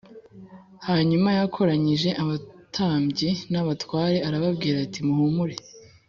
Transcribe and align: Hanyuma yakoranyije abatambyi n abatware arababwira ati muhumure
Hanyuma 0.87 1.29
yakoranyije 1.39 2.09
abatambyi 2.21 3.29
n 3.51 3.53
abatware 3.61 4.17
arababwira 4.27 4.77
ati 4.85 4.99
muhumure 5.07 5.55